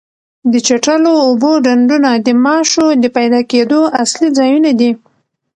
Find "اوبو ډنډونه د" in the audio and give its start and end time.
1.25-2.27